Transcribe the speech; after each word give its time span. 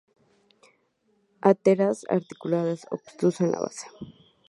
Anteras 1.43 2.07
auriculadas 2.09 2.87
obtuso 2.89 3.43
en 3.43 3.51
la 3.51 3.59
base. 3.59 3.85